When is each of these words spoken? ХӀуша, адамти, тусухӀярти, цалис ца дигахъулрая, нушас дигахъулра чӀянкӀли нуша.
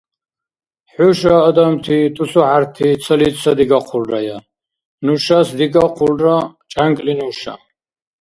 ХӀуша, 0.93 1.35
адамти, 1.49 1.97
тусухӀярти, 2.15 2.87
цалис 3.03 3.35
ца 3.41 3.51
дигахъулрая, 3.57 4.37
нушас 5.05 5.47
дигахъулра 5.57 6.37
чӀянкӀли 6.71 7.13
нуша. 7.19 7.53